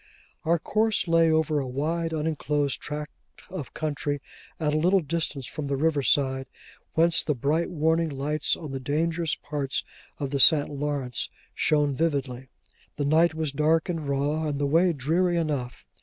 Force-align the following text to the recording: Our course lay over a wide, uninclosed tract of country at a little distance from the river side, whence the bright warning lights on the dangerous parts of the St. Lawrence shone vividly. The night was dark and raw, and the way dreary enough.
Our 0.45 0.57
course 0.57 1.07
lay 1.07 1.31
over 1.31 1.59
a 1.59 1.67
wide, 1.67 2.09
uninclosed 2.11 2.79
tract 2.81 3.11
of 3.51 3.75
country 3.75 4.19
at 4.59 4.73
a 4.73 4.77
little 4.79 5.01
distance 5.01 5.45
from 5.45 5.67
the 5.67 5.75
river 5.77 6.01
side, 6.01 6.47
whence 6.95 7.21
the 7.21 7.35
bright 7.35 7.69
warning 7.69 8.09
lights 8.09 8.55
on 8.57 8.71
the 8.71 8.79
dangerous 8.79 9.35
parts 9.35 9.83
of 10.17 10.31
the 10.31 10.39
St. 10.39 10.71
Lawrence 10.71 11.29
shone 11.53 11.93
vividly. 11.93 12.47
The 12.95 13.05
night 13.05 13.35
was 13.35 13.51
dark 13.51 13.89
and 13.89 14.09
raw, 14.09 14.47
and 14.47 14.57
the 14.57 14.65
way 14.65 14.91
dreary 14.91 15.37
enough. 15.37 15.85